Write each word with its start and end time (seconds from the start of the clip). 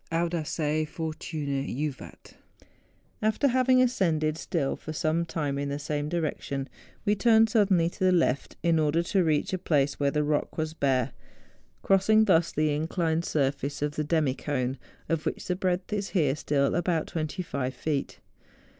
Audaces 0.11 0.87
fortuna 0.87 1.63
juvaL 1.67 2.15
After 3.21 3.49
having 3.49 3.83
ascended 3.83 4.35
still 4.35 4.75
for 4.75 4.93
some 4.93 5.25
time 5.25 5.59
in 5.59 5.69
the 5.69 5.77
same 5.77 6.09
direction, 6.09 6.67
we 7.05 7.13
turned 7.13 7.49
suddenly 7.51 7.87
to 7.91 8.05
the 8.05 8.11
left, 8.11 8.55
in 8.63 8.79
order 8.79 9.03
to 9.03 9.23
reach 9.23 9.53
a 9.53 9.59
place 9.59 9.99
where 9.99 10.09
the 10.09 10.23
rock 10.23 10.57
was 10.57 10.73
bare, 10.73 11.11
crossing 11.83 12.25
thus 12.25 12.51
the 12.51 12.71
inclined 12.73 13.25
surface 13.25 13.83
of 13.83 13.95
the 13.95 14.03
demi 14.03 14.33
cone, 14.33 14.79
of 15.07 15.23
which 15.27 15.45
the 15.45 15.55
breadth 15.55 15.93
is 15.93 16.09
here 16.09 16.35
still 16.35 16.73
about 16.73 17.05
25 17.05 17.71
feet. 17.71 18.19